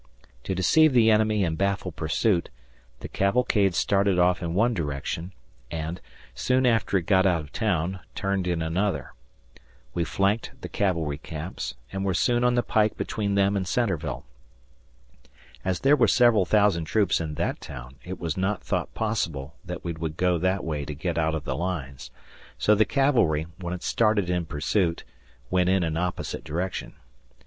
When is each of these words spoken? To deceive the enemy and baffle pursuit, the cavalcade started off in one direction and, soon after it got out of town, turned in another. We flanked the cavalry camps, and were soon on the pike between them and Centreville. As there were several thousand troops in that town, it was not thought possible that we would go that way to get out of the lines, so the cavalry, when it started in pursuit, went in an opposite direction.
To 0.45 0.55
deceive 0.55 0.93
the 0.93 1.11
enemy 1.11 1.43
and 1.43 1.55
baffle 1.55 1.91
pursuit, 1.91 2.49
the 3.01 3.07
cavalcade 3.07 3.75
started 3.75 4.17
off 4.17 4.41
in 4.41 4.55
one 4.55 4.73
direction 4.73 5.31
and, 5.69 6.01
soon 6.33 6.65
after 6.65 6.97
it 6.97 7.03
got 7.05 7.27
out 7.27 7.41
of 7.41 7.51
town, 7.51 7.99
turned 8.15 8.47
in 8.47 8.63
another. 8.63 9.13
We 9.93 10.03
flanked 10.03 10.59
the 10.61 10.69
cavalry 10.69 11.19
camps, 11.19 11.75
and 11.91 12.03
were 12.03 12.15
soon 12.15 12.43
on 12.43 12.55
the 12.55 12.63
pike 12.63 12.97
between 12.97 13.35
them 13.35 13.55
and 13.55 13.67
Centreville. 13.67 14.25
As 15.63 15.81
there 15.81 15.95
were 15.95 16.07
several 16.07 16.45
thousand 16.45 16.85
troops 16.85 17.21
in 17.21 17.35
that 17.35 17.61
town, 17.61 17.97
it 18.03 18.19
was 18.19 18.35
not 18.35 18.63
thought 18.63 18.91
possible 18.95 19.53
that 19.63 19.83
we 19.83 19.93
would 19.93 20.17
go 20.17 20.39
that 20.39 20.63
way 20.63 20.83
to 20.83 20.95
get 20.95 21.19
out 21.19 21.35
of 21.35 21.43
the 21.43 21.55
lines, 21.55 22.09
so 22.57 22.73
the 22.73 22.85
cavalry, 22.85 23.45
when 23.59 23.71
it 23.71 23.83
started 23.83 24.31
in 24.31 24.47
pursuit, 24.47 25.03
went 25.51 25.69
in 25.69 25.83
an 25.83 25.95
opposite 25.95 26.43
direction. 26.43 26.93